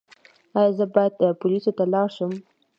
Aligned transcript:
ایا 0.57 0.71
زه 0.77 0.85
باید 0.93 1.13
پولیسو 1.41 1.71
ته 1.77 1.83
لاړ 1.93 2.07
شم؟ 2.15 2.31